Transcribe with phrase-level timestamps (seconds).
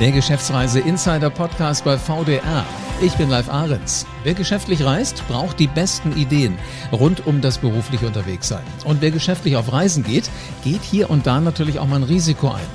[0.00, 2.64] Der Geschäftsreise Insider Podcast bei VDR.
[3.02, 4.06] Ich bin Live Ahrens.
[4.24, 6.56] Wer geschäftlich reist, braucht die besten Ideen
[6.90, 8.62] rund um das berufliche Unterwegssein.
[8.86, 10.30] Und wer geschäftlich auf Reisen geht,
[10.64, 12.66] geht hier und da natürlich auch mal ein Risiko ein.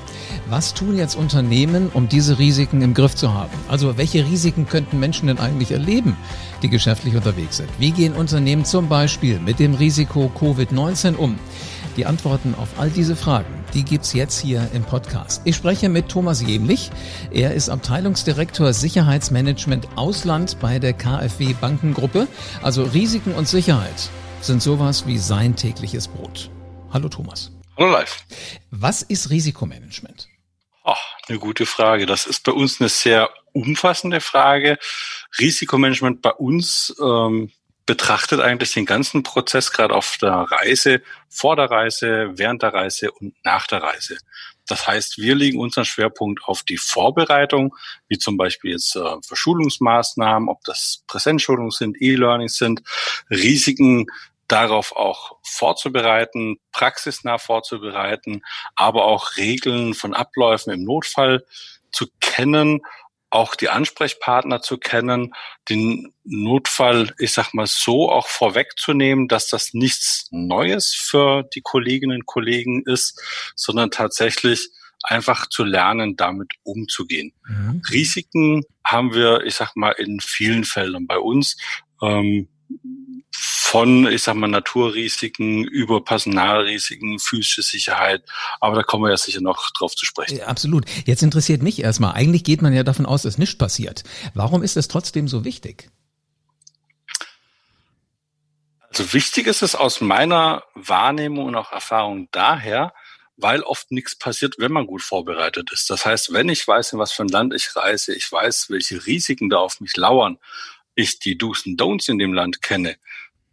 [0.48, 3.54] Was tun jetzt Unternehmen, um diese Risiken im Griff zu haben?
[3.68, 6.16] Also welche Risiken könnten Menschen denn eigentlich erleben,
[6.62, 7.70] die geschäftlich unterwegs sind?
[7.80, 11.40] Wie gehen Unternehmen zum Beispiel mit dem Risiko Covid-19 um?
[11.96, 15.42] Die Antworten auf all diese Fragen, die gibt's jetzt hier im Podcast.
[15.46, 16.92] Ich spreche mit Thomas Jemlich.
[17.32, 22.28] Er ist Abteilungsdirektor Sicherheitsmanagement Ausland bei der KfW Bankengruppe.
[22.62, 24.10] Also Risiken und Sicherheit
[24.42, 26.50] sind sowas wie sein tägliches Brot.
[26.92, 27.54] Hallo Thomas.
[27.78, 28.26] Hallo live.
[28.72, 30.28] Was ist Risikomanagement?
[30.84, 30.94] Oh,
[31.30, 32.06] eine gute Frage.
[32.06, 34.78] Das ist bei uns eine sehr umfassende Frage.
[35.40, 37.52] Risikomanagement bei uns ähm,
[37.86, 43.12] betrachtet eigentlich den ganzen Prozess gerade auf der Reise, vor der Reise, während der Reise
[43.12, 44.18] und nach der Reise.
[44.68, 47.76] Das heißt, wir legen unseren Schwerpunkt auf die Vorbereitung,
[48.08, 52.82] wie zum Beispiel jetzt äh, Verschulungsmaßnahmen, ob das Präsenzschulungen sind, E-Learnings sind,
[53.30, 54.08] Risiken
[54.48, 58.42] darauf auch vorzubereiten, praxisnah vorzubereiten,
[58.76, 61.46] aber auch Regeln von Abläufen im Notfall
[61.92, 62.82] zu kennen
[63.30, 65.34] auch die Ansprechpartner zu kennen,
[65.70, 72.18] den Notfall, ich sag mal so, auch vorwegzunehmen, dass das nichts Neues für die Kolleginnen
[72.18, 73.22] und Kollegen ist,
[73.56, 74.70] sondern tatsächlich
[75.04, 77.34] einfach zu lernen, damit umzugehen.
[77.48, 77.82] Mhm.
[77.92, 81.58] Risiken haben wir, ich sag mal, in vielen Feldern bei uns.
[82.02, 82.48] Ähm,
[83.76, 88.24] von, ich sag mal, Naturrisiken über Personalrisiken, physische Sicherheit.
[88.62, 90.38] Aber da kommen wir ja sicher noch drauf zu sprechen.
[90.38, 90.86] Ja, absolut.
[91.04, 94.06] Jetzt interessiert mich erstmal, eigentlich geht man ja davon aus, dass nichts passiert.
[94.34, 95.90] Warum ist es trotzdem so wichtig?
[98.88, 102.94] Also wichtig ist es aus meiner Wahrnehmung und auch Erfahrung daher,
[103.36, 105.90] weil oft nichts passiert, wenn man gut vorbereitet ist.
[105.90, 109.06] Das heißt, wenn ich weiß, in was für ein Land ich reise, ich weiß, welche
[109.06, 110.38] Risiken da auf mich lauern,
[110.98, 112.96] ich die Do's und Don'ts in dem Land kenne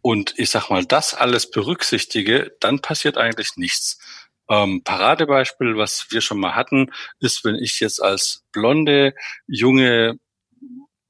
[0.03, 3.97] und ich sag mal, das alles berücksichtige, dann passiert eigentlich nichts.
[4.49, 6.91] Ähm, Paradebeispiel, was wir schon mal hatten,
[7.21, 9.15] ist, wenn ich jetzt als blonde,
[9.47, 10.19] junge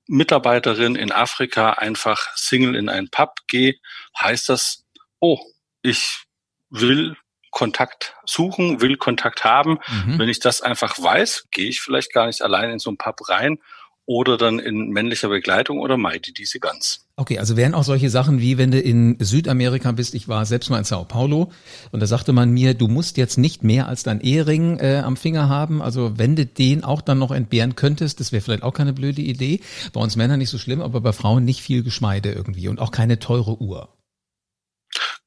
[0.06, 3.74] Mitarbeiterin in Afrika einfach Single in einen Pub gehe,
[4.22, 4.86] heißt das,
[5.20, 5.40] oh,
[5.82, 6.26] ich
[6.70, 7.18] will
[7.50, 9.80] Kontakt suchen, will Kontakt haben.
[9.88, 10.20] Mhm.
[10.20, 13.28] Wenn ich das einfach weiß, gehe ich vielleicht gar nicht allein in so einen Pub
[13.28, 13.58] rein
[14.06, 17.06] oder dann in männlicher Begleitung oder meide diese ganz.
[17.16, 20.69] Okay, also wären auch solche Sachen wie wenn du in Südamerika bist, ich war selbst
[20.69, 21.52] mal in Sao Paulo
[21.91, 25.16] und da sagte man mir, du musst jetzt nicht mehr als dein Ehering äh, am
[25.16, 28.74] Finger haben, also wenn du den auch dann noch entbehren könntest, das wäre vielleicht auch
[28.74, 29.59] keine blöde Idee.
[29.94, 32.91] Bei uns Männern nicht so schlimm, aber bei Frauen nicht viel Geschmeide irgendwie und auch
[32.91, 33.90] keine teure Uhr.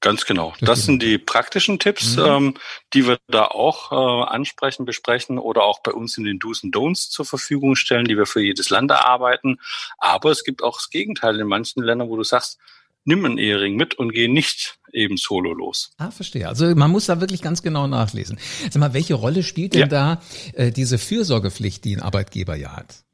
[0.01, 0.55] Ganz genau.
[0.61, 2.25] Das sind die praktischen Tipps, mhm.
[2.25, 2.55] ähm,
[2.93, 6.75] die wir da auch äh, ansprechen, besprechen oder auch bei uns in den Do's und
[6.75, 9.59] Don'ts zur Verfügung stellen, die wir für jedes Land erarbeiten.
[9.99, 12.59] Aber es gibt auch das Gegenteil in manchen Ländern, wo du sagst,
[13.05, 15.91] nimm einen Ehering mit und geh nicht eben solo los.
[15.97, 16.47] Ah, verstehe.
[16.47, 18.39] Also man muss da wirklich ganz genau nachlesen.
[18.71, 19.87] Sag mal, welche Rolle spielt denn ja.
[19.87, 23.06] da äh, diese Fürsorgepflicht, die ein Arbeitgeber ja hat?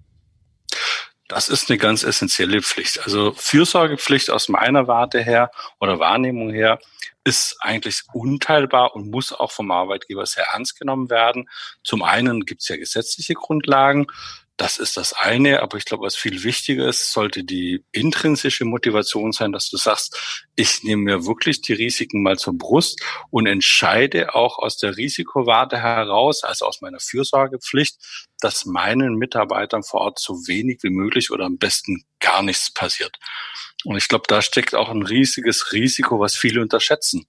[1.32, 3.00] Das ist eine ganz essentielle Pflicht.
[3.04, 5.50] Also Fürsorgepflicht aus meiner Warte her
[5.80, 6.78] oder Wahrnehmung her
[7.24, 11.48] ist eigentlich unteilbar und muss auch vom Arbeitgeber sehr ernst genommen werden.
[11.82, 14.08] Zum einen gibt es ja gesetzliche Grundlagen,
[14.56, 19.32] das ist das eine, aber ich glaube, was viel wichtiger ist, sollte die intrinsische Motivation
[19.32, 24.34] sein, dass du sagst, ich nehme mir wirklich die Risiken mal zur Brust und entscheide
[24.34, 27.96] auch aus der Risikowarte heraus, also aus meiner Fürsorgepflicht,
[28.40, 33.18] dass meinen Mitarbeitern vor Ort so wenig wie möglich oder am besten gar nichts passiert.
[33.84, 37.26] Und ich glaube, da steckt auch ein riesiges Risiko, was viele unterschätzen.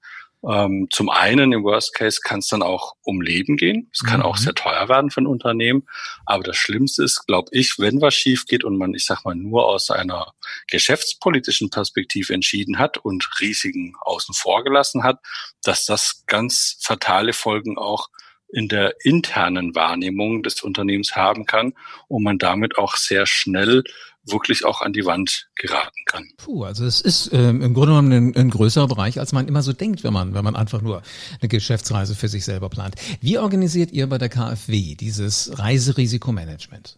[0.48, 3.90] Ähm, zum einen im Worst Case kann es dann auch um Leben gehen.
[3.94, 4.26] Es kann mhm.
[4.26, 5.88] auch sehr teuer werden für ein Unternehmen.
[6.26, 9.36] Aber das Schlimmste ist, glaube ich, wenn was schief geht und man, ich sag mal,
[9.36, 10.34] nur aus einer
[10.68, 15.20] geschäftspolitischen Perspektive entschieden hat und Risiken außen vor gelassen hat,
[15.64, 18.10] dass das ganz fatale Folgen auch
[18.54, 21.74] in der internen Wahrnehmung des Unternehmens haben kann
[22.08, 23.84] und man damit auch sehr schnell
[24.26, 26.30] wirklich auch an die Wand geraten kann.
[26.38, 29.62] Puh, also es ist ähm, im Grunde genommen ein, ein, größerer Bereich, als man immer
[29.62, 31.02] so denkt, wenn man, wenn man einfach nur
[31.42, 32.96] eine Geschäftsreise für sich selber plant.
[33.22, 36.98] Wie organisiert ihr bei der KfW dieses Reiserisikomanagement?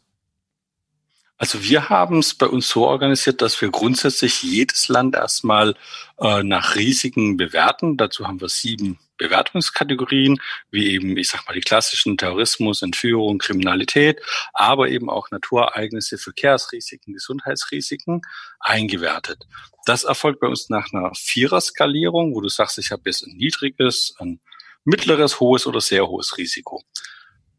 [1.37, 5.75] Also wir haben es bei uns so organisiert, dass wir grundsätzlich jedes Land erstmal
[6.17, 7.97] äh, nach Risiken bewerten.
[7.97, 10.39] Dazu haben wir sieben Bewertungskategorien,
[10.71, 14.21] wie eben, ich sag mal, die klassischen Terrorismus, Entführung, Kriminalität,
[14.53, 18.21] aber eben auch Naturereignisse, Verkehrsrisiken, Gesundheitsrisiken
[18.59, 19.45] eingewertet.
[19.85, 24.15] Das erfolgt bei uns nach einer Vierer-Skalierung, wo du sagst, ich habe jetzt ein niedriges,
[24.19, 24.39] ein
[24.83, 26.83] mittleres, hohes oder sehr hohes Risiko.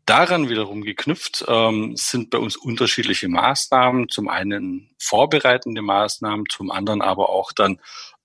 [0.06, 4.08] Daran wiederum geknüpft ähm, sind bei uns unterschiedliche Maßnahmen.
[4.08, 7.80] Zum einen vorbereitende Maßnahmen, zum anderen aber auch dann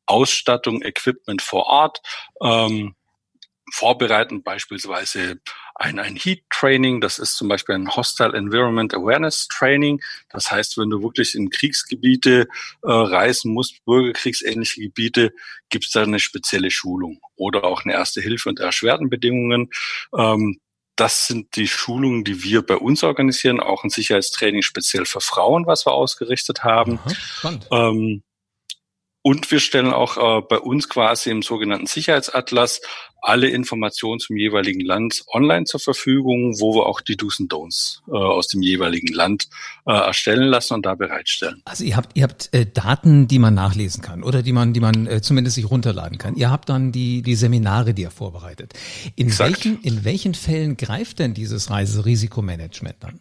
[0.05, 2.01] Ausstattung, Equipment vor Ort.
[2.39, 2.93] Ähm,
[3.73, 5.39] vorbereitend beispielsweise
[5.73, 10.01] ein, ein Heat Training, das ist zum Beispiel ein Hostile Environment Awareness Training.
[10.29, 12.47] Das heißt, wenn du wirklich in Kriegsgebiete
[12.83, 15.31] äh, reisen musst, bürgerkriegsähnliche Gebiete,
[15.69, 19.71] gibt es da eine spezielle Schulung oder auch eine erste Hilfe unter erschwerten Bedingungen.
[20.15, 20.59] Ähm,
[21.01, 25.65] das sind die Schulungen, die wir bei uns organisieren, auch ein Sicherheitstraining speziell für Frauen,
[25.65, 26.99] was wir ausgerichtet haben.
[27.41, 28.21] Aha, ähm,
[29.23, 32.81] und wir stellen auch äh, bei uns quasi im sogenannten Sicherheitsatlas
[33.21, 38.01] alle Informationen zum jeweiligen Land online zur Verfügung, wo wir auch die Do's und Don'ts
[38.07, 39.47] äh, aus dem jeweiligen Land
[39.85, 41.61] äh, erstellen lassen und da bereitstellen.
[41.65, 44.79] Also ihr habt ihr habt äh, Daten, die man nachlesen kann oder die man die
[44.79, 46.35] man äh, zumindest sich runterladen kann.
[46.35, 48.73] Ihr habt dann die die Seminare, die ihr vorbereitet.
[49.15, 49.49] In Exakt.
[49.49, 53.19] welchen in welchen Fällen greift denn dieses Reiserisikomanagement dann?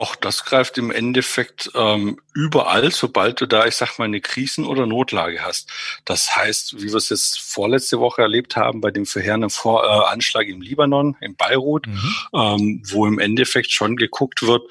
[0.00, 4.64] Auch das greift im Endeffekt ähm, überall, sobald du da, ich sag mal, eine Krisen-
[4.64, 5.70] oder Notlage hast.
[6.06, 10.10] Das heißt, wie wir es jetzt vorletzte Woche erlebt haben bei dem verheerenden Vor äh,
[10.10, 12.14] Anschlag im Libanon, in Beirut, mhm.
[12.32, 14.62] ähm, wo im Endeffekt schon geguckt wird,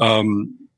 [0.00, 0.68] ähm,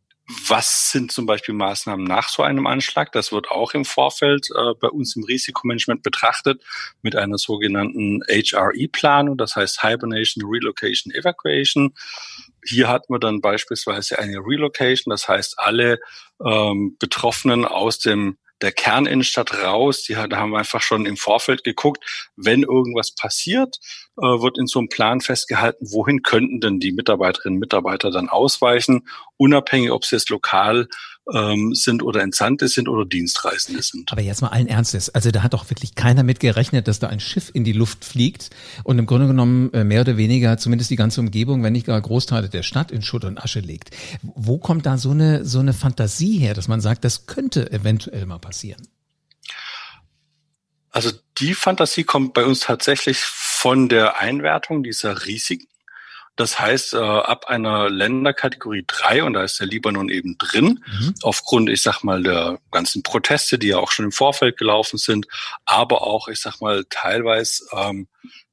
[0.48, 3.12] was sind zum Beispiel Maßnahmen nach so einem Anschlag?
[3.12, 6.62] Das wird auch im Vorfeld äh, bei uns im Risikomanagement betrachtet
[7.02, 11.94] mit einer sogenannten HRE-Planung, das heißt Hibernation, Relocation, Evacuation.
[12.64, 15.98] Hier hatten wir dann beispielsweise eine Relocation, das heißt alle
[16.44, 20.02] ähm, Betroffenen aus dem der Kerninnenstadt raus.
[20.02, 23.78] Die, haben einfach schon im Vorfeld geguckt, wenn irgendwas passiert,
[24.18, 28.28] äh, wird in so einem Plan festgehalten, wohin könnten denn die Mitarbeiterinnen und Mitarbeiter dann
[28.28, 30.88] ausweichen, unabhängig, ob sie jetzt lokal
[31.32, 34.11] ähm, sind oder Entsandte sind oder Dienstreisende sind.
[34.11, 37.08] Aber jetzt mal allen Ernstes, also da hat doch wirklich keiner mit gerechnet, dass da
[37.08, 38.50] ein Schiff in die Luft fliegt
[38.84, 42.00] und im Grunde genommen äh, mehr oder weniger zumindest die ganze Umgebung, wenn nicht gar
[42.00, 43.90] Großteile der Stadt in Schutt und Asche legt.
[44.22, 48.26] Wo kommt da so eine, so eine Fantasie her, dass man sagt, das könnte eventuell
[48.26, 48.88] mal passieren?
[50.90, 55.69] Also die Fantasie kommt bei uns tatsächlich von der Einwertung dieser Risiken.
[56.40, 61.14] Das heißt, äh, ab einer Länderkategorie 3, und da ist der Libanon eben drin, mhm.
[61.20, 65.26] aufgrund, ich sag mal, der ganzen Proteste, die ja auch schon im Vorfeld gelaufen sind,
[65.66, 68.08] aber auch, ich sag mal, teilweise ähm,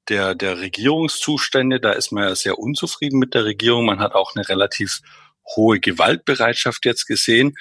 [0.10, 3.86] der, der Regierungszustände, da ist man ja sehr unzufrieden mit der Regierung.
[3.86, 5.00] Man hat auch eine relativ
[5.56, 7.56] hohe Gewaltbereitschaft jetzt gesehen.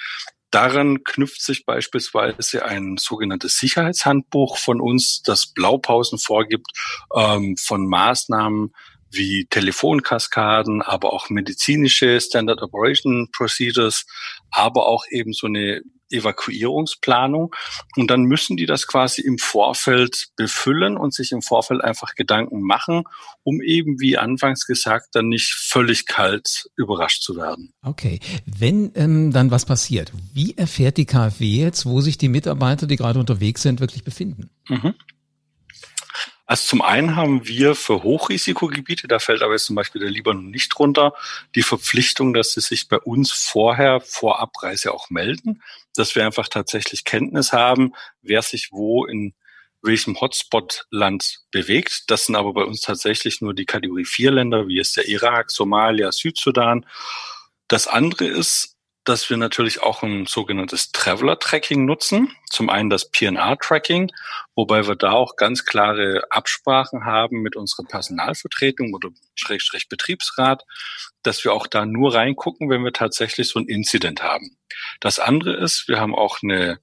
[0.51, 6.67] Daran knüpft sich beispielsweise ein sogenanntes Sicherheitshandbuch von uns, das Blaupausen vorgibt
[7.15, 8.73] ähm, von Maßnahmen,
[9.11, 14.05] wie Telefonkaskaden, aber auch medizinische Standard Operation Procedures,
[14.51, 17.53] aber auch eben so eine Evakuierungsplanung.
[17.95, 22.61] Und dann müssen die das quasi im Vorfeld befüllen und sich im Vorfeld einfach Gedanken
[22.61, 23.03] machen,
[23.43, 27.73] um eben, wie anfangs gesagt, dann nicht völlig kalt überrascht zu werden.
[27.81, 28.19] Okay.
[28.45, 32.95] Wenn ähm, dann was passiert, wie erfährt die KfW jetzt, wo sich die Mitarbeiter, die
[32.95, 34.49] gerade unterwegs sind, wirklich befinden?
[34.69, 34.93] Mhm.
[36.47, 40.49] Also zum einen haben wir für Hochrisikogebiete, da fällt aber jetzt zum Beispiel der Libanon
[40.49, 41.13] nicht runter,
[41.55, 45.61] die Verpflichtung, dass sie sich bei uns vorher vor Abreise auch melden,
[45.93, 49.33] dass wir einfach tatsächlich Kenntnis haben, wer sich wo in
[49.81, 52.05] welchem Hotspot-Land bewegt.
[52.07, 55.51] Das sind aber bei uns tatsächlich nur die Kategorie 4 Länder, wie es der Irak,
[55.51, 56.85] Somalia, Südsudan.
[57.67, 58.76] Das andere ist,
[59.07, 62.35] dass wir natürlich auch ein sogenanntes Traveler-Tracking nutzen.
[62.49, 64.11] Zum einen das PNR-Tracking,
[64.53, 70.65] wobei wir da auch ganz klare Absprachen haben mit unserer Personalvertretung oder Schrägstrich Betriebsrat,
[71.23, 74.57] dass wir auch da nur reingucken, wenn wir tatsächlich so ein Incident haben.
[74.99, 76.79] Das andere ist, wir haben auch eine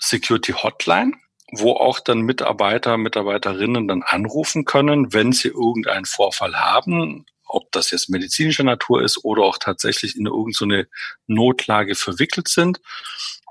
[0.00, 1.12] Security Hotline,
[1.52, 7.90] wo auch dann Mitarbeiter, Mitarbeiterinnen dann anrufen können, wenn sie irgendeinen Vorfall haben, ob das
[7.90, 10.88] jetzt medizinischer Natur ist oder auch tatsächlich in irgendeine
[11.26, 12.80] Notlage verwickelt sind.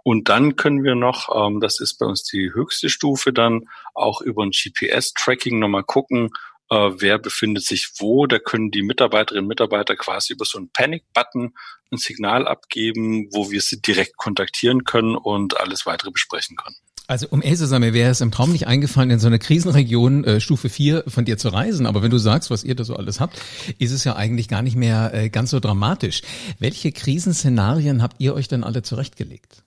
[0.03, 4.21] Und dann können wir noch, ähm, das ist bei uns die höchste Stufe, dann auch
[4.21, 6.29] über ein GPS-Tracking nochmal gucken,
[6.69, 8.27] äh, wer befindet sich wo.
[8.27, 11.53] Da können die Mitarbeiterinnen und Mitarbeiter quasi über so einen Panic-Button
[11.91, 16.75] ein Signal abgeben, wo wir sie direkt kontaktieren können und alles weitere besprechen können.
[17.07, 19.38] Also um ehrlich zu sein, mir wäre es im Traum nicht eingefallen, in so eine
[19.38, 21.85] Krisenregion äh, Stufe 4 von dir zu reisen.
[21.85, 23.39] Aber wenn du sagst, was ihr da so alles habt,
[23.77, 26.24] ist es ja eigentlich gar nicht mehr äh, ganz so dramatisch.
[26.57, 29.63] Welche Krisenszenarien habt ihr euch denn alle zurechtgelegt?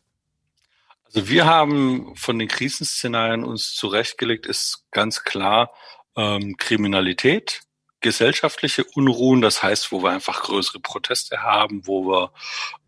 [1.05, 5.71] Also wir haben von den Krisenszenarien uns zurechtgelegt, ist ganz klar
[6.17, 7.63] ähm, Kriminalität,
[8.01, 12.33] gesellschaftliche Unruhen, das heißt, wo wir einfach größere Proteste haben, wo wir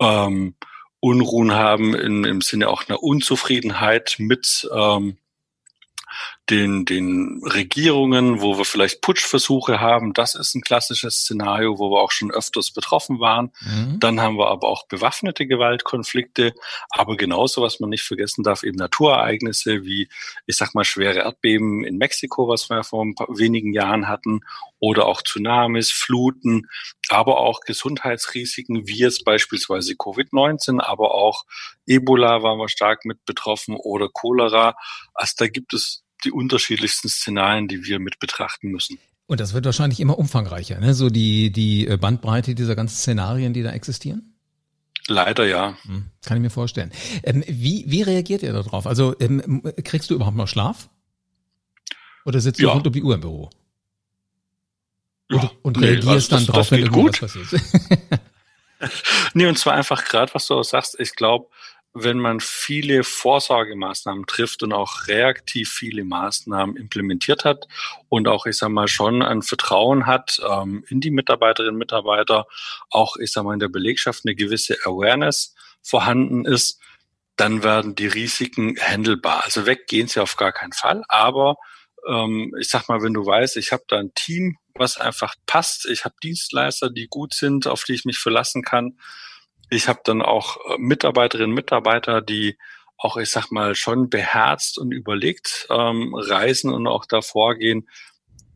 [0.00, 0.54] ähm,
[1.00, 5.16] Unruhen haben in, im Sinne auch einer Unzufriedenheit mit ähm,
[6.50, 10.12] den, den Regierungen, wo wir vielleicht Putschversuche haben.
[10.12, 13.52] Das ist ein klassisches Szenario, wo wir auch schon öfters betroffen waren.
[13.60, 14.00] Mhm.
[14.00, 16.52] Dann haben wir aber auch bewaffnete Gewaltkonflikte.
[16.90, 20.08] Aber genauso, was man nicht vergessen darf, eben Naturereignisse wie,
[20.46, 24.40] ich sag mal, schwere Erdbeben in Mexiko, was wir vor wenigen Jahren hatten,
[24.80, 26.68] oder auch Tsunamis, Fluten,
[27.10, 31.44] aber auch Gesundheitsrisiken, wie jetzt beispielsweise Covid-19, aber auch
[31.86, 34.74] Ebola waren wir stark mit betroffen oder Cholera.
[35.14, 38.98] Also da gibt es die unterschiedlichsten Szenarien, die wir mit betrachten müssen.
[39.26, 40.92] Und das wird wahrscheinlich immer umfangreicher, ne?
[40.94, 44.34] so die, die äh, Bandbreite dieser ganzen Szenarien, die da existieren?
[45.06, 45.76] Leider ja.
[45.82, 46.90] Hm, kann ich mir vorstellen.
[47.22, 48.86] Ähm, wie, wie reagiert ihr darauf?
[48.86, 50.88] Also ähm, kriegst du überhaupt noch Schlaf?
[52.24, 53.50] Oder sitzt du rund um die Uhr im Büro?
[55.28, 57.62] Und, ja, und reagierst nee, also dann das, drauf, das wenn irgendwas passiert?
[59.34, 61.48] nee, und zwar einfach gerade, was du auch sagst, ich glaube,
[61.92, 67.66] wenn man viele Vorsorgemaßnahmen trifft und auch reaktiv viele Maßnahmen implementiert hat
[68.08, 72.46] und auch, ich sag mal, schon ein Vertrauen hat ähm, in die Mitarbeiterinnen und Mitarbeiter,
[72.90, 76.80] auch, ich sag mal, in der Belegschaft eine gewisse Awareness vorhanden ist,
[77.36, 79.42] dann werden die Risiken handelbar.
[79.44, 81.56] Also weggehen sie auf gar keinen Fall, aber
[82.06, 85.86] ähm, ich sag mal, wenn du weißt, ich habe da ein Team, was einfach passt,
[85.86, 88.98] ich habe Dienstleister, die gut sind, auf die ich mich verlassen kann,
[89.70, 92.58] ich habe dann auch äh, Mitarbeiterinnen, Mitarbeiter, die
[92.98, 97.88] auch, ich sag mal, schon beherzt und überlegt ähm, reisen und auch davor gehen,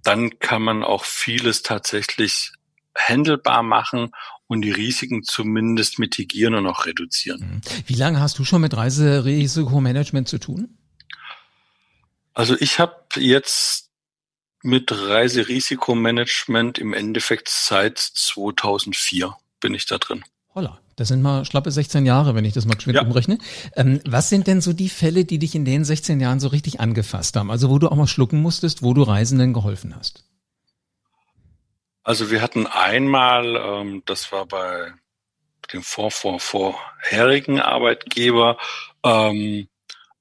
[0.03, 2.53] dann kann man auch vieles tatsächlich
[2.95, 4.13] handelbar machen
[4.47, 7.41] und die Risiken zumindest mitigieren und auch reduzieren.
[7.41, 7.61] Mhm.
[7.87, 10.77] Wie lange hast du schon mit Reiserisikomanagement zu tun?
[12.35, 13.91] Also ich habe jetzt
[14.63, 20.25] mit Reiserisikomanagement im Endeffekt seit 2004 bin ich da drin.
[20.55, 23.03] Holla, das sind mal schlappe 16 Jahre, wenn ich das mal geschwind ja.
[23.03, 23.39] umrechne.
[23.77, 26.81] Ähm, was sind denn so die Fälle, die dich in den 16 Jahren so richtig
[26.81, 27.51] angefasst haben?
[27.51, 30.25] Also wo du auch mal schlucken musstest, wo du Reisenden geholfen hast?
[32.03, 34.93] Also wir hatten einmal, ähm, das war bei
[35.73, 38.59] dem vor, vor, vorherigen Arbeitgeber,
[39.03, 39.69] ähm,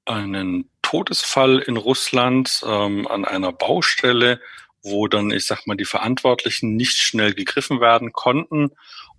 [0.06, 4.39] einen Todesfall in Russland ähm, an einer Baustelle,
[4.82, 8.72] wo dann, ich sag mal, die Verantwortlichen nicht schnell gegriffen werden konnten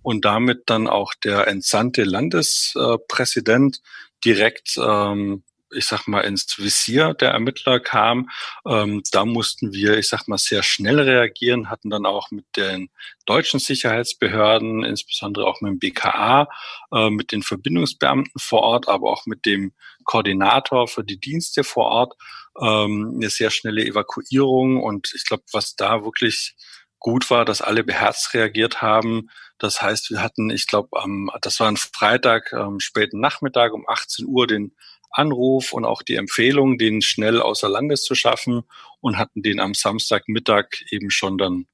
[0.05, 3.81] und damit dann auch der entsandte Landespräsident
[4.23, 8.29] direkt ähm, ich sag mal, ins Visier der Ermittler kam.
[8.65, 12.89] Ähm, da mussten wir, ich sag mal, sehr schnell reagieren, hatten dann auch mit den
[13.25, 16.47] deutschen Sicherheitsbehörden, insbesondere auch mit dem BKA,
[16.93, 19.73] äh, mit den Verbindungsbeamten vor Ort, aber auch mit dem
[20.05, 22.13] Koordinator für die Dienste vor Ort
[22.61, 24.81] ähm, eine sehr schnelle Evakuierung.
[24.81, 26.55] Und ich glaube, was da wirklich
[26.99, 29.29] gut war, dass alle beherzt reagiert haben.
[29.57, 33.87] Das heißt, wir hatten, ich glaube, am, das war ein Freitag, ähm, späten Nachmittag um
[33.87, 34.75] 18 Uhr den
[35.11, 38.63] Anruf und auch die Empfehlung, den schnell außer Landes zu schaffen
[38.99, 41.67] und hatten den am Samstagmittag eben schon dann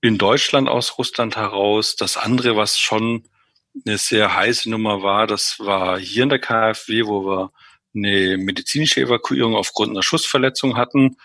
[0.00, 1.96] in Deutschland aus Russland heraus.
[1.96, 3.24] Das andere, was schon
[3.86, 7.52] eine sehr heiße Nummer war, das war hier in der KfW, wo wir
[7.94, 11.16] eine medizinische Evakuierung aufgrund einer Schussverletzung hatten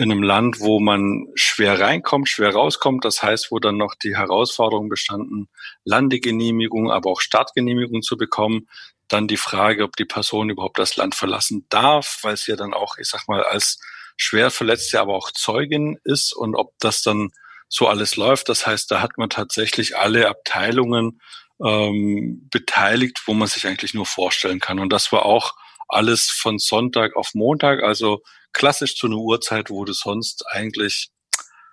[0.00, 3.04] in einem Land, wo man schwer reinkommt, schwer rauskommt.
[3.04, 5.48] Das heißt, wo dann noch die Herausforderungen bestanden,
[5.84, 8.66] Landegenehmigung, aber auch Startgenehmigung zu bekommen.
[9.08, 12.72] Dann die Frage, ob die Person überhaupt das Land verlassen darf, weil sie ja dann
[12.72, 13.78] auch, ich sag mal, als
[14.16, 17.30] schwer Verletzte aber auch Zeugin ist und ob das dann
[17.68, 18.48] so alles läuft.
[18.48, 21.20] Das heißt, da hat man tatsächlich alle Abteilungen
[21.62, 24.78] ähm, beteiligt, wo man sich eigentlich nur vorstellen kann.
[24.78, 25.54] Und das war auch
[25.92, 31.10] alles von Sonntag auf Montag, also klassisch zu einer Uhrzeit, wo du sonst eigentlich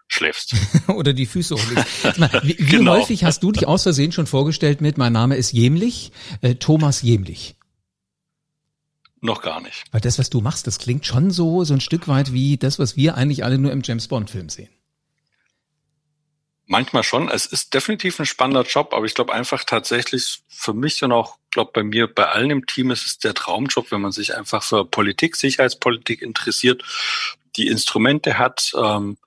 [0.07, 0.55] schläfst.
[0.87, 2.17] Oder die Füße hochlegst.
[2.43, 2.93] Wie, wie genau.
[2.93, 7.01] häufig hast du dich aus Versehen schon vorgestellt mit, mein Name ist Jemlich, äh, Thomas
[7.01, 7.55] Jemlich?
[9.19, 9.83] Noch gar nicht.
[9.91, 12.79] Weil das, was du machst, das klingt schon so, so ein Stück weit wie das,
[12.79, 14.69] was wir eigentlich alle nur im James Bond Film sehen.
[16.65, 17.29] Manchmal schon.
[17.29, 21.37] Es ist definitiv ein spannender Job, aber ich glaube einfach tatsächlich für mich und auch,
[21.57, 24.61] glaube bei mir, bei allen im Team ist es der Traumjob, wenn man sich einfach
[24.61, 26.83] für Politik, Sicherheitspolitik interessiert,
[27.55, 29.17] die Instrumente hat, ähm,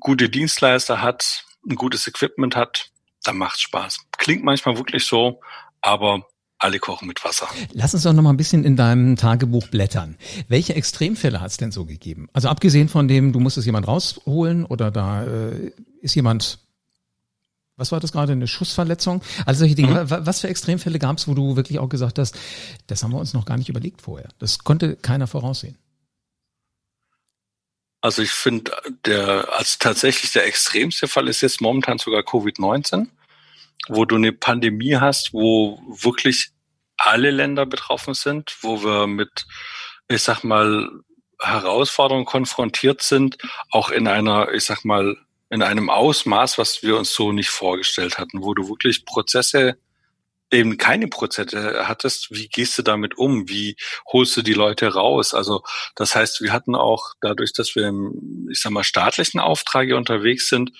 [0.00, 2.90] gute Dienstleister hat, ein gutes Equipment hat,
[3.22, 3.98] dann macht's Spaß.
[4.16, 5.40] Klingt manchmal wirklich so,
[5.82, 7.48] aber alle kochen mit Wasser.
[7.72, 10.16] Lass uns doch noch mal ein bisschen in deinem Tagebuch blättern.
[10.48, 12.28] Welche Extremfälle hat es denn so gegeben?
[12.32, 16.60] Also abgesehen von dem, du musstest jemand rausholen oder da äh, ist jemand,
[17.76, 19.22] was war das gerade, eine Schussverletzung?
[19.46, 20.04] Also solche Dinge.
[20.04, 20.10] Mhm.
[20.10, 22.36] Was für Extremfälle gab es, wo du wirklich auch gesagt hast,
[22.86, 24.28] das haben wir uns noch gar nicht überlegt vorher.
[24.38, 25.78] Das konnte keiner voraussehen.
[28.00, 28.72] Also ich finde,
[29.06, 33.06] der als tatsächlich der extremste Fall ist jetzt momentan sogar Covid-19
[33.88, 36.50] wo du eine Pandemie hast, wo wirklich
[36.96, 39.46] alle Länder betroffen sind, wo wir mit,
[40.08, 40.88] ich sag mal,
[41.40, 43.36] Herausforderungen konfrontiert sind,
[43.70, 45.16] auch in einer, ich sag mal,
[45.52, 49.76] in einem Ausmaß, was wir uns so nicht vorgestellt hatten, wo du wirklich Prozesse
[50.50, 53.50] eben keine Prozesse hattest, wie gehst du damit um?
[53.50, 53.76] Wie
[54.10, 55.34] holst du die Leute raus?
[55.34, 55.62] Also
[55.94, 60.48] das heißt, wir hatten auch dadurch, dass wir im, ich sag mal, staatlichen Auftrag unterwegs
[60.48, 60.72] sind,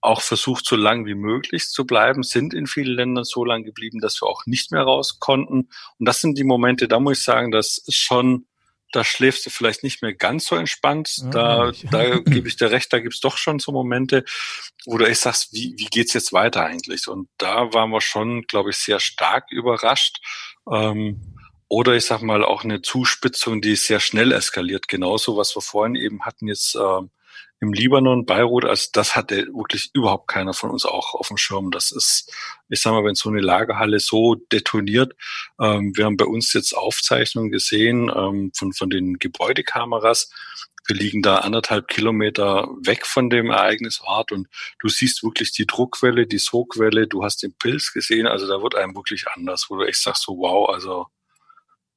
[0.00, 4.00] auch versucht, so lang wie möglich zu bleiben, sind in vielen Ländern so lang geblieben,
[4.00, 5.68] dass wir auch nicht mehr raus konnten.
[5.98, 8.46] Und das sind die Momente, da muss ich sagen, das ist schon
[8.92, 11.16] da schläfst du vielleicht nicht mehr ganz so entspannt.
[11.32, 14.24] Da, da gebe ich dir recht, da gibt's doch schon so Momente,
[14.86, 17.08] wo du echt sagst, wie, wie geht's jetzt weiter eigentlich?
[17.08, 20.18] Und da waren wir schon, glaube ich, sehr stark überrascht.
[20.70, 21.36] Ähm,
[21.68, 24.88] oder ich sag mal auch eine Zuspitzung, die sehr schnell eskaliert.
[24.88, 27.10] Genauso, was wir vorhin eben hatten jetzt ähm,
[27.62, 31.70] im Libanon, Beirut, also das hatte wirklich überhaupt keiner von uns auch auf dem Schirm.
[31.70, 32.28] Das ist,
[32.68, 35.14] ich sag mal, wenn so eine Lagerhalle so detoniert,
[35.60, 40.32] ähm, wir haben bei uns jetzt Aufzeichnungen gesehen ähm, von, von den Gebäudekameras.
[40.88, 44.48] Wir liegen da anderthalb Kilometer weg von dem Ereignisort und
[44.80, 48.74] du siehst wirklich die Druckwelle, die Sogwelle, du hast den Pilz gesehen, also da wird
[48.74, 51.06] einem wirklich anders, wo du echt sagst so, wow, also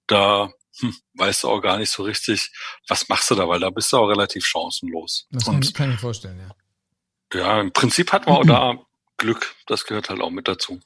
[0.06, 2.52] da hm, weißt du auch gar nicht so richtig,
[2.88, 5.28] was machst du da, weil da bist du auch relativ chancenlos.
[5.32, 6.56] Das kann, kann ich vorstellen, ja.
[7.34, 8.78] Ja, im Prinzip hat man auch da
[9.18, 10.80] Glück, das gehört halt auch mit dazu.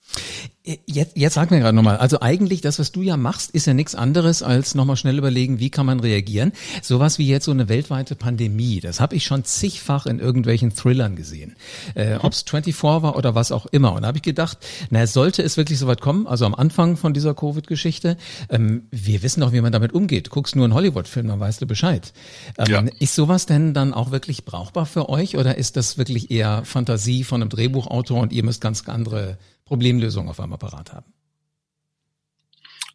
[0.85, 3.73] Jetzt, jetzt sag mir gerade nochmal, also eigentlich das, was du ja machst, ist ja
[3.73, 6.51] nichts anderes als nochmal schnell überlegen, wie kann man reagieren.
[6.81, 11.15] Sowas wie jetzt so eine weltweite Pandemie, das habe ich schon zigfach in irgendwelchen Thrillern
[11.15, 11.55] gesehen.
[11.95, 12.19] Äh, mhm.
[12.21, 13.93] Ob es 24 war oder was auch immer.
[13.93, 14.59] Und da habe ich gedacht,
[14.91, 18.17] na, sollte es wirklich so weit kommen, also am Anfang von dieser Covid-Geschichte,
[18.49, 20.29] ähm, wir wissen doch, wie man damit umgeht.
[20.29, 22.13] Guckst nur einen Hollywood-Film, dann weißt du Bescheid.
[22.57, 22.83] Ähm, ja.
[22.99, 27.23] Ist sowas denn dann auch wirklich brauchbar für euch oder ist das wirklich eher Fantasie
[27.23, 31.11] von einem Drehbuchautor und ihr müsst ganz andere Problemlösungen auf einem Apparat haben?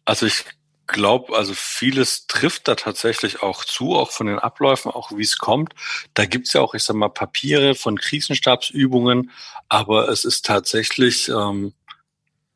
[0.05, 0.45] Also ich
[0.87, 5.37] glaube, also vieles trifft da tatsächlich auch zu, auch von den Abläufen, auch wie es
[5.37, 5.73] kommt.
[6.13, 9.31] Da gibt's ja auch, ich sag mal, Papiere von Krisenstabsübungen,
[9.67, 11.73] aber es ist tatsächlich ähm,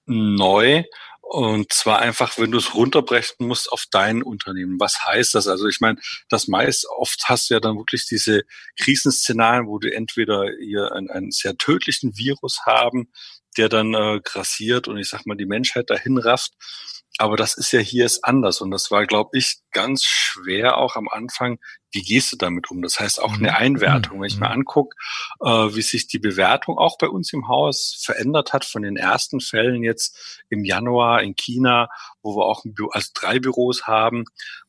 [0.05, 0.83] neu.
[1.31, 4.79] Und zwar einfach, wenn du es runterbrechen musst auf dein Unternehmen.
[4.79, 5.47] Was heißt das?
[5.47, 8.41] Also ich meine, das meist oft hast du ja dann wirklich diese
[8.79, 13.11] Krisenszenarien, wo du entweder hier einen, einen sehr tödlichen Virus haben,
[13.57, 16.53] der dann äh, grassiert und ich sag mal die Menschheit dahin rafft.
[17.19, 20.95] Aber das ist ja hier ist anders und das war, glaube ich, ganz schwer auch
[20.95, 21.59] am Anfang.
[21.91, 22.81] Wie gehst du damit um?
[22.81, 23.55] Das heißt auch eine mhm.
[23.55, 24.21] Einwertung.
[24.21, 24.59] Wenn ich mir mhm.
[24.59, 24.95] angucke,
[25.41, 29.41] äh, wie sich die Bewertung auch bei uns im Haus verändert hat von den ersten
[29.41, 31.89] Fällen jetzt im Januar in China,
[32.21, 34.23] wo wir auch also drei Büros haben,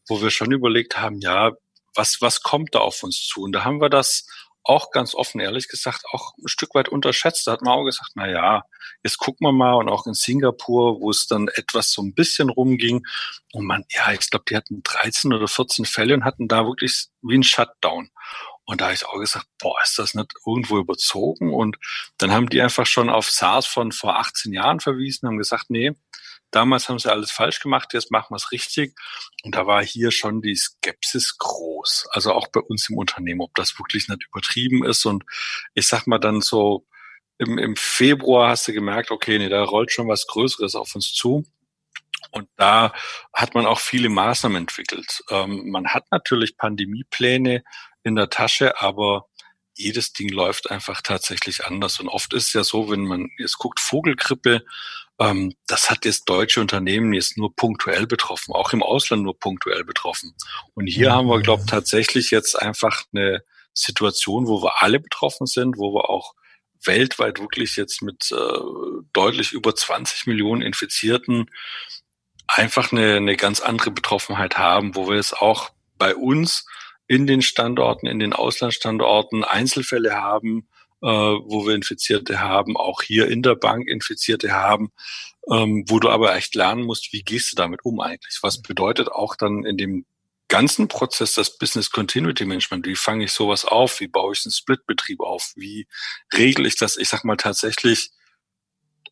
[0.08, 1.52] wo wir schon überlegt haben, ja,
[1.94, 3.42] was, was kommt da auf uns zu?
[3.42, 4.26] Und da haben wir das
[4.62, 7.46] auch ganz offen, ehrlich gesagt, auch ein Stück weit unterschätzt.
[7.46, 8.62] Da hat man auch gesagt, na ja,
[9.02, 9.74] jetzt gucken wir mal.
[9.74, 13.02] Und auch in Singapur, wo es dann etwas so ein bisschen rumging.
[13.52, 17.08] Und man, ja, ich glaube, die hatten 13 oder 14 Fälle und hatten da wirklich
[17.22, 18.10] wie ein Shutdown.
[18.64, 21.52] Und da habe ich auch gesagt, boah, ist das nicht irgendwo überzogen?
[21.52, 21.76] Und
[22.18, 25.92] dann haben die einfach schon auf SARS von vor 18 Jahren verwiesen, haben gesagt, nee,
[26.50, 28.94] Damals haben sie alles falsch gemacht, jetzt machen wir es richtig.
[29.44, 32.08] Und da war hier schon die Skepsis groß.
[32.10, 35.04] Also auch bei uns im Unternehmen, ob das wirklich nicht übertrieben ist.
[35.06, 35.24] Und
[35.74, 36.86] ich sag mal dann so,
[37.38, 41.12] im, im Februar hast du gemerkt, okay, nee, da rollt schon was Größeres auf uns
[41.12, 41.46] zu.
[42.32, 42.92] Und da
[43.32, 45.22] hat man auch viele Maßnahmen entwickelt.
[45.30, 47.64] Ähm, man hat natürlich Pandemiepläne
[48.02, 49.26] in der Tasche, aber
[49.74, 52.00] jedes Ding läuft einfach tatsächlich anders.
[52.00, 54.64] Und oft ist es ja so, wenn man jetzt guckt, Vogelgrippe,
[55.18, 59.84] ähm, das hat jetzt deutsche Unternehmen jetzt nur punktuell betroffen, auch im Ausland nur punktuell
[59.84, 60.34] betroffen.
[60.74, 65.00] Und hier ja, haben wir, glaube ich, tatsächlich jetzt einfach eine Situation, wo wir alle
[65.00, 66.34] betroffen sind, wo wir auch
[66.84, 68.58] weltweit wirklich jetzt mit äh,
[69.12, 71.50] deutlich über 20 Millionen Infizierten
[72.46, 76.66] einfach eine, eine ganz andere Betroffenheit haben, wo wir es auch bei uns
[77.10, 80.68] in den Standorten, in den Auslandsstandorten Einzelfälle haben,
[81.02, 84.92] äh, wo wir Infizierte haben, auch hier in der Bank Infizierte haben,
[85.50, 88.38] ähm, wo du aber echt lernen musst, wie gehst du damit um eigentlich?
[88.42, 90.06] Was bedeutet auch dann in dem
[90.46, 92.86] ganzen Prozess das Business Continuity Management?
[92.86, 93.98] Wie fange ich sowas auf?
[93.98, 95.50] Wie baue ich einen Split-Betrieb auf?
[95.56, 95.88] Wie
[96.32, 98.12] regle ich das, ich sag mal, tatsächlich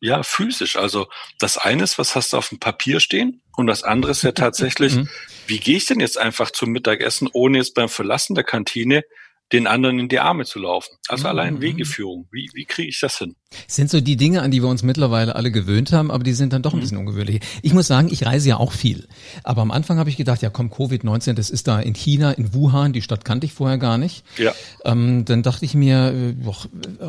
[0.01, 0.75] ja, physisch.
[0.77, 1.07] Also
[1.39, 3.41] das eine ist, was hast du auf dem Papier stehen?
[3.55, 5.09] Und das andere ist ja tatsächlich, mhm.
[5.47, 9.03] wie gehe ich denn jetzt einfach zum Mittagessen, ohne jetzt beim Verlassen der Kantine
[9.51, 10.95] den anderen in die Arme zu laufen.
[11.07, 11.29] Also mhm.
[11.29, 12.27] allein Wegeführung.
[12.31, 13.35] Wie, wie kriege ich das hin?
[13.67, 16.53] Sind so die Dinge, an die wir uns mittlerweile alle gewöhnt haben, aber die sind
[16.53, 16.81] dann doch ein mhm.
[16.81, 17.41] bisschen ungewöhnlich.
[17.63, 19.07] Ich muss sagen, ich reise ja auch viel.
[19.43, 22.53] Aber am Anfang habe ich gedacht, ja komm, Covid-19, das ist da in China, in
[22.53, 24.23] Wuhan, die Stadt kannte ich vorher gar nicht.
[24.37, 24.53] Ja.
[24.85, 26.57] Ähm, dann dachte ich mir, äh, boah,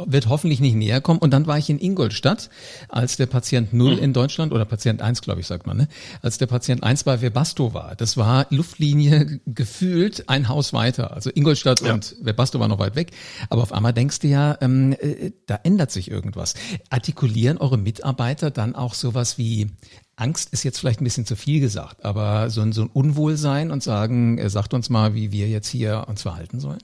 [0.07, 1.19] wird hoffentlich nicht näher kommen.
[1.19, 2.49] Und dann war ich in Ingolstadt,
[2.89, 4.03] als der Patient Null mhm.
[4.03, 5.89] in Deutschland, oder Patient eins, glaube ich, sagt man, ne?
[6.23, 7.97] als der Patient eins bei Webasto war.
[7.97, 11.13] Das war Luftlinie gefühlt ein Haus weiter.
[11.13, 11.93] Also Ingolstadt ja.
[11.93, 13.13] und Webasto war noch weit weg.
[13.49, 16.55] Aber auf einmal denkst du ja, ähm, äh, da ändert sich irgendwas.
[16.89, 19.69] Artikulieren eure Mitarbeiter dann auch sowas wie
[20.17, 23.71] Angst ist jetzt vielleicht ein bisschen zu viel gesagt, aber so ein, so ein Unwohlsein
[23.71, 26.83] und sagen, er sagt uns mal, wie wir jetzt hier uns verhalten sollen?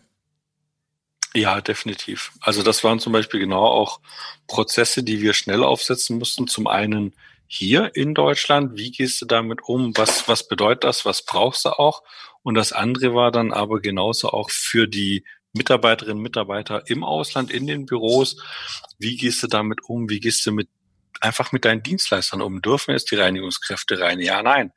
[1.35, 2.32] Ja, definitiv.
[2.40, 4.00] Also das waren zum Beispiel genau auch
[4.46, 6.46] Prozesse, die wir schnell aufsetzen mussten.
[6.48, 7.12] Zum einen
[7.46, 9.94] hier in Deutschland, wie gehst du damit um?
[9.96, 11.04] Was, was bedeutet das?
[11.04, 12.02] Was brauchst du auch?
[12.46, 17.50] Und das andere war dann aber genauso auch für die Mitarbeiterinnen und Mitarbeiter im Ausland,
[17.50, 18.40] in den Büros.
[19.00, 20.09] Wie gehst du damit um?
[20.09, 20.68] Wie gehst du mit
[21.20, 22.62] einfach mit deinen Dienstleistern um?
[22.62, 24.20] Dürfen jetzt die Reinigungskräfte rein?
[24.20, 24.72] Ja, nein.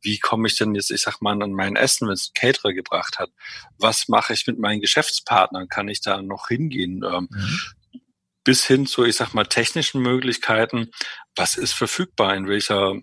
[0.00, 2.72] Wie komme ich denn jetzt, ich sag mal, an mein Essen, wenn es ein Caterer
[2.72, 3.30] gebracht hat?
[3.78, 5.68] Was mache ich mit meinen Geschäftspartnern?
[5.68, 7.04] Kann ich da noch hingehen?
[7.04, 7.60] Ähm, mhm.
[8.42, 10.90] Bis hin zu, ich sag mal, technischen Möglichkeiten.
[11.36, 12.34] Was ist verfügbar?
[12.34, 12.96] In welcher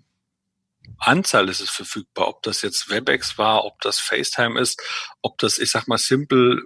[0.97, 2.27] Anzahl ist es verfügbar?
[2.27, 4.81] Ob das jetzt WebEx war, ob das FaceTime ist,
[5.21, 6.63] ob das, ich sag mal, simple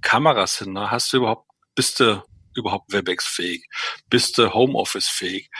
[0.00, 0.72] Kameras sind.
[0.72, 0.90] Ne?
[0.90, 2.22] Hast du überhaupt, bist du
[2.54, 3.66] überhaupt WebEx-fähig?
[4.08, 5.50] Bist du Homeoffice-fähig?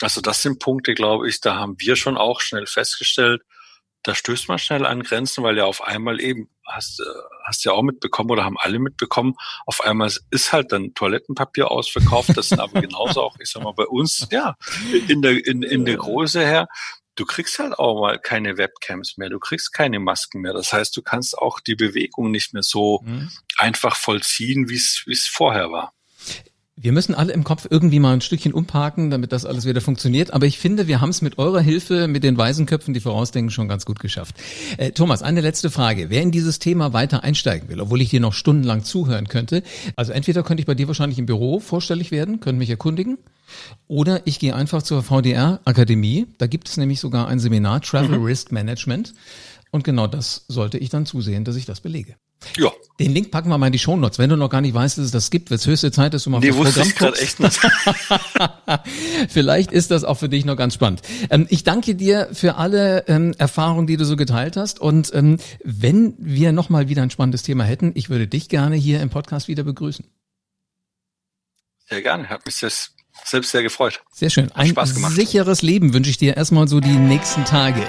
[0.00, 3.42] Also das sind Punkte, glaube ich, da haben wir schon auch schnell festgestellt,
[4.02, 7.04] da stößt man schnell an Grenzen, weil ja auf einmal eben, hast, äh,
[7.44, 9.34] hast ja auch mitbekommen oder haben alle mitbekommen,
[9.66, 12.36] auf einmal ist halt dann Toilettenpapier ausverkauft.
[12.36, 14.56] Das sind aber genauso auch, ich sag mal, bei uns, ja,
[15.08, 16.68] in der, in, in der Größe her
[17.20, 20.54] du kriegst halt auch mal keine Webcams mehr, du kriegst keine Masken mehr.
[20.54, 23.30] Das heißt, du kannst auch die Bewegung nicht mehr so mhm.
[23.58, 25.92] einfach vollziehen, wie es vorher war.
[26.82, 30.32] Wir müssen alle im Kopf irgendwie mal ein Stückchen umparken, damit das alles wieder funktioniert.
[30.32, 33.68] Aber ich finde, wir haben es mit eurer Hilfe, mit den Waisenköpfen, die vorausdenken, schon
[33.68, 34.36] ganz gut geschafft.
[34.78, 36.08] Äh, Thomas, eine letzte Frage.
[36.08, 39.62] Wer in dieses Thema weiter einsteigen will, obwohl ich dir noch stundenlang zuhören könnte,
[39.94, 43.18] also entweder könnte ich bei dir wahrscheinlich im Büro vorstellig werden, könnte mich erkundigen.
[43.86, 46.26] Oder ich gehe einfach zur VDR-Akademie.
[46.38, 48.24] Da gibt es nämlich sogar ein Seminar Travel mhm.
[48.24, 49.14] Risk Management.
[49.70, 52.16] Und genau das sollte ich dann zusehen, dass ich das belege.
[52.56, 52.72] Ja.
[52.98, 54.18] Den Link packen wir mal in die Shownotes.
[54.18, 56.24] Wenn du noch gar nicht weißt, dass es das gibt, wird es höchste Zeit, dass
[56.24, 57.22] du mal nee, Programm ich guckst.
[57.22, 57.60] Echt nicht.
[59.28, 61.02] Vielleicht ist das auch für dich noch ganz spannend.
[61.30, 64.80] Ähm, ich danke dir für alle ähm, Erfahrungen, die du so geteilt hast.
[64.80, 69.00] Und ähm, wenn wir nochmal wieder ein spannendes Thema hätten, ich würde dich gerne hier
[69.00, 70.04] im Podcast wieder begrüßen.
[71.88, 72.28] Sehr gerne.
[72.28, 74.00] Hat mich das selbst sehr gefreut.
[74.12, 74.50] Sehr schön.
[74.52, 74.74] Ein
[75.10, 77.82] sicheres Leben wünsche ich dir erstmal so die nächsten Tage.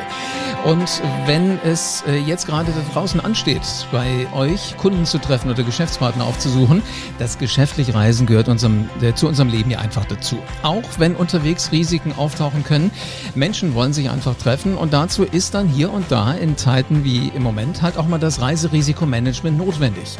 [0.63, 5.63] Und wenn es äh, jetzt gerade da draußen ansteht, bei euch Kunden zu treffen oder
[5.63, 6.83] Geschäftspartner aufzusuchen,
[7.17, 10.37] das geschäftliche Reisen gehört unserem, äh, zu unserem Leben ja einfach dazu.
[10.61, 12.91] Auch wenn unterwegs Risiken auftauchen können.
[13.33, 17.29] Menschen wollen sich einfach treffen und dazu ist dann hier und da in Zeiten wie
[17.29, 20.17] im Moment halt auch mal das Reiserisikomanagement notwendig.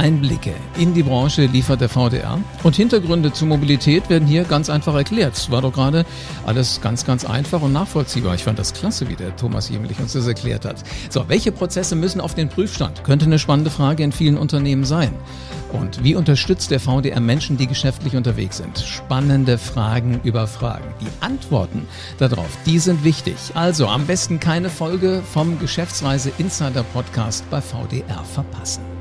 [0.00, 4.94] Einblicke in die Branche liefert der VDR und Hintergründe zur Mobilität werden hier ganz einfach
[4.94, 5.50] erklärt.
[5.50, 6.06] War doch gerade
[6.46, 8.34] alles ganz, ganz einfach und nachvollziehbar.
[8.34, 10.76] Ich fand das klasse, wie der Thomas Jemlich uns das erklärt hat.
[11.10, 13.04] So, welche Prozesse müssen auf den Prüfstand?
[13.04, 15.12] Könnte eine spannende Frage in vielen Unternehmen sein.
[15.70, 18.78] Und wie unterstützt der VDR Menschen, die geschäftlich unterwegs sind?
[18.78, 20.94] Spannende Fragen über Fragen.
[21.02, 21.86] Die Antworten
[22.16, 23.36] darauf, die sind wichtig.
[23.52, 28.99] Also am besten keine Folge vom Geschäftsreise Insider Podcast bei VDR verpassen.